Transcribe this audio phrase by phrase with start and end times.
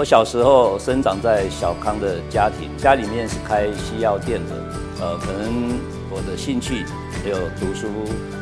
[0.00, 4.54] 我小时候生长在小康的家庭，家里面是开西药店的，
[4.98, 5.78] 呃，可能
[6.10, 6.86] 我的兴趣
[7.22, 7.86] 也有读书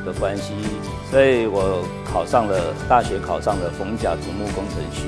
[0.07, 0.52] 的关系，
[1.11, 5.07] 所以我考上了大学，考上了逢甲土木工程系。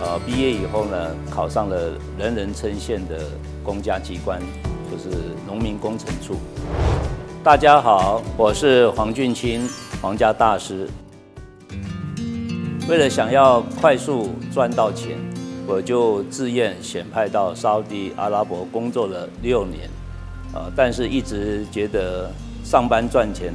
[0.00, 3.18] 呃，毕业以后呢，考上了人人称羡的
[3.64, 4.40] 公家机关，
[4.88, 5.16] 就是
[5.48, 6.36] 农民工程处。
[7.42, 9.68] 大家好，我是黄俊清，
[10.00, 10.88] 黄家大师。
[12.88, 15.16] 为了想要快速赚到钱，
[15.70, 19.88] 我就自愿选派到沙地阿拉伯工作了六年，
[20.52, 22.28] 呃，但是一直觉得
[22.64, 23.54] 上班赚钱，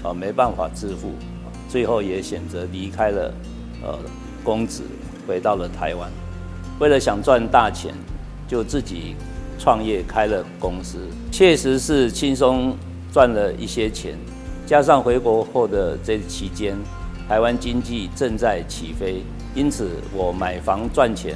[0.00, 1.10] 啊，没办法致富，
[1.68, 3.34] 最后也选择离开了，
[3.82, 3.98] 呃，
[4.44, 4.84] 公子，
[5.26, 6.08] 回到了台湾。
[6.78, 7.92] 为了想赚大钱，
[8.46, 9.16] 就自己
[9.58, 10.98] 创业开了公司，
[11.32, 12.76] 确实是轻松
[13.12, 14.16] 赚了一些钱，
[14.64, 16.76] 加上回国后的这期间。
[17.28, 21.34] 台湾经济正在起飞，因此我买房赚钱，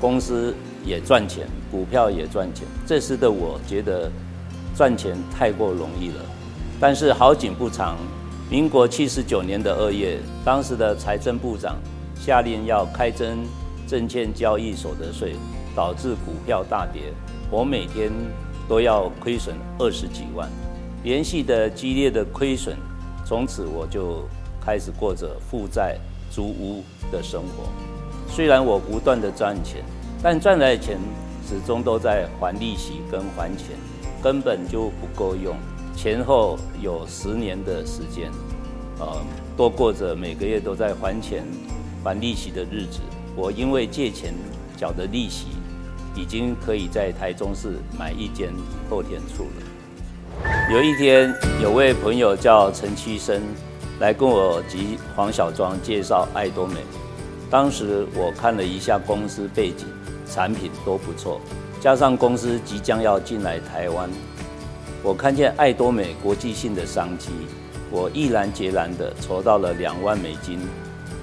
[0.00, 0.54] 公司
[0.84, 2.64] 也赚钱，股票也赚钱。
[2.86, 4.08] 这时的我觉得
[4.76, 6.24] 赚钱太过容易了。
[6.78, 7.96] 但是好景不长，
[8.48, 11.78] 民国七十九年的二月，当时的财政部长
[12.14, 13.44] 下令要开征
[13.88, 15.34] 证券交易所得税，
[15.74, 17.12] 导致股票大跌，
[17.50, 18.08] 我每天
[18.68, 20.48] 都要亏损二十几万，
[21.02, 22.76] 连续的激烈的亏损，
[23.26, 24.22] 从此我就。
[24.64, 25.98] 开始过着负债、
[26.30, 27.68] 租屋的生活。
[28.28, 29.84] 虽然我不断的赚钱，
[30.22, 30.98] 但赚来的钱
[31.46, 33.76] 始终都在还利息跟还钱，
[34.22, 35.54] 根本就不够用。
[35.96, 38.32] 前后有十年的时间，
[38.98, 39.06] 呃，
[39.56, 41.44] 都过着每个月都在还钱、
[42.02, 43.00] 还利息的日子。
[43.36, 44.34] 我因为借钱
[44.76, 45.48] 缴的利息，
[46.16, 48.52] 已经可以在台中市买一间
[48.90, 50.72] 后天厝了。
[50.72, 53.40] 有一天，有位朋友叫陈其生。
[54.04, 56.74] 来跟我及黄小庄介绍爱多美。
[57.48, 59.86] 当时我看了一下公司背景，
[60.30, 61.40] 产品都不错，
[61.80, 64.10] 加上公司即将要进来台湾，
[65.02, 67.30] 我看见爱多美国际性的商机，
[67.90, 70.60] 我毅然决然地筹到了两万美金，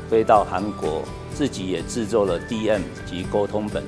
[0.10, 1.04] 飞到韩国，
[1.36, 3.84] 自己也制作了 DM 及沟通本，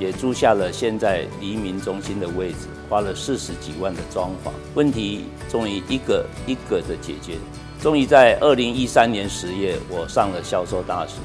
[0.00, 7.38] 也租下了现在黎明中心的位置，花了四十几万的装潢，问题终于一个一个的解决。
[7.86, 11.20] 终于在二零一三年十月，我上了销售大师，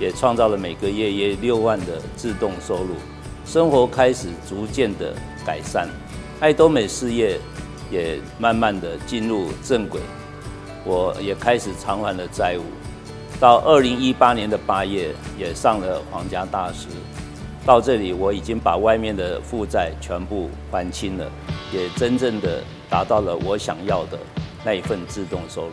[0.00, 2.96] 也创造了每个月约六万的自动收入，
[3.46, 5.14] 生活开始逐渐的
[5.46, 5.88] 改善，
[6.40, 7.38] 爱多美事业
[7.92, 10.00] 也慢慢的进入正轨，
[10.84, 12.64] 我也开始偿还了债务，
[13.38, 16.88] 到二零一八年的八月也上了皇家大师，
[17.64, 21.30] 到这里我已经把外面的负债全部还清了，
[21.72, 24.18] 也真正的达到了我想要的。
[24.62, 25.72] 那一份自动收入，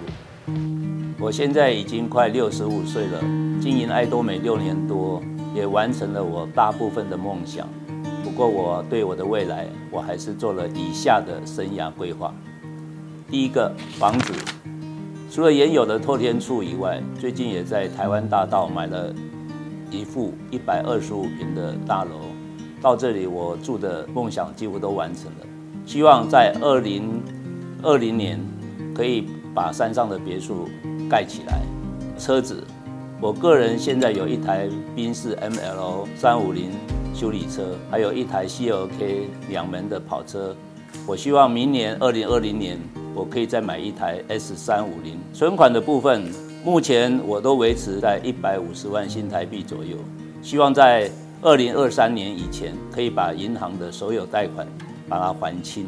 [1.20, 3.20] 我现在已经快六十五岁了，
[3.60, 5.22] 经营爱多美六年多，
[5.54, 7.68] 也完成了我大部分的梦想。
[8.24, 12.34] 不过，我对我的未来，我还是做了以下的生涯规划。
[13.30, 14.34] 第一个，房子，
[15.30, 19.14] 除了原有的透天厝以外，最近也在台湾大道买了
[19.92, 22.22] 一户一百二十五坪的大楼。
[22.82, 25.48] 到这里，我住的梦想几乎都完成了。
[25.86, 27.22] 希望在二零
[27.84, 28.40] 二零年。
[28.96, 30.70] 可以把山上的别墅
[31.10, 31.64] 盖起来。
[32.16, 32.64] 车子，
[33.20, 36.70] 我个人现在有一台宾士 ML 三五零
[37.12, 40.56] 修理车，还有一台 CLK 两门的跑车。
[41.08, 42.78] 我希望明年二零二零年，
[43.16, 45.18] 我可以再买一台 S 三五零。
[45.34, 46.32] 存款的部分，
[46.64, 49.98] 目前我都维持在一百五十万新台币左右。
[50.44, 51.10] 希望在
[51.42, 54.68] 二零二三年以前，可以把银行的所有贷款
[55.10, 55.88] 把它还清。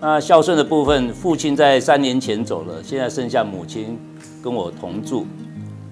[0.00, 3.98] 那孝顺的部分，父亲在三年前走了，现在剩下母亲
[4.42, 5.26] 跟我同住。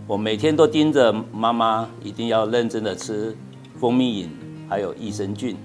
[0.06, 3.34] 我每天都盯着妈妈，一定要认真的吃
[3.80, 4.30] 蜂蜜饮，
[4.68, 5.56] 还有益生菌。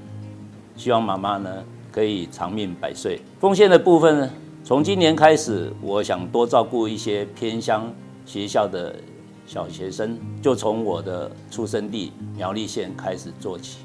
[0.77, 1.51] 希望妈妈呢
[1.91, 3.19] 可以长命百岁。
[3.39, 4.29] 奉献的部分呢，
[4.63, 7.91] 从今年开始，我想多照顾一些偏乡
[8.25, 8.95] 学校的
[9.45, 13.79] 小学生，就从我的出生地苗栗县开始做起。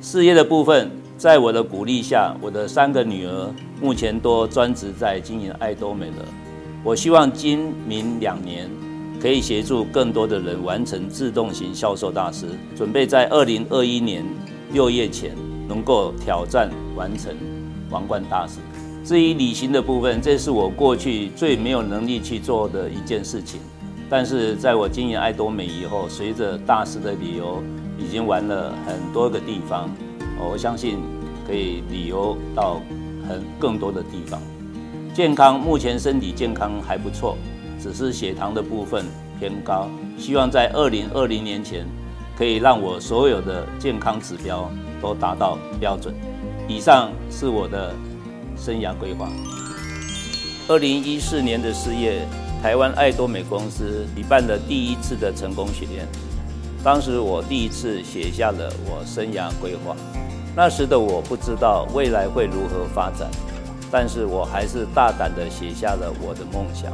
[0.00, 0.88] 事业的部分。
[1.24, 3.50] 在我的鼓励下，我的三个女儿
[3.80, 6.16] 目前都专职在经营爱多美了。
[6.84, 8.68] 我希望今明两年
[9.18, 14.22] 可以协助更多的人完成自动型销售大师，准备在二零二一年
[14.70, 15.34] 六月前
[15.66, 17.34] 能够挑战完成
[17.88, 18.58] 王冠大师。
[19.02, 23.62] 至于旅行的部分，这是我过去最没有能力去做的一件事情。
[24.10, 27.62] 但是在我经营爱多美以后，随着大师的旅游，
[27.98, 29.88] 已经玩了很多个地方。
[30.38, 30.98] 我相信
[31.46, 32.80] 可以旅游到
[33.28, 34.40] 很更多的地方。
[35.14, 37.36] 健康，目前身体健康还不错，
[37.80, 39.06] 只是血糖的部分
[39.38, 39.88] 偏高。
[40.18, 41.86] 希望在二零二零年前
[42.36, 44.70] 可以让我所有的健康指标
[45.00, 46.14] 都达到标准。
[46.66, 47.94] 以上是我的
[48.56, 49.28] 生涯规划。
[50.66, 52.26] 二零一四年的四月，
[52.62, 56.08] 台湾爱多美公司举办了第一次的成功训练。
[56.84, 59.96] 当时我第一次写下了我生涯规划。
[60.54, 63.30] 那时的我不知道未来会如何发展，
[63.90, 66.92] 但是我还是大胆地写下了我的梦想。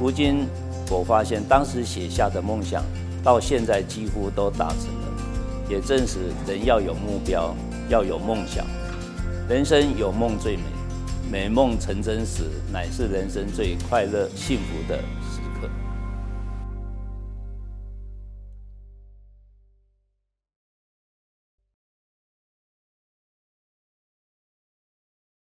[0.00, 0.46] 如今
[0.90, 2.82] 我发现，当时写下的梦想，
[3.22, 5.08] 到现在几乎都达成了。
[5.68, 7.54] 也证实人要有目标，
[7.90, 8.64] 要有梦想。
[9.46, 10.62] 人生有梦最美，
[11.30, 14.98] 美梦成真时，乃是人生最快乐、幸福的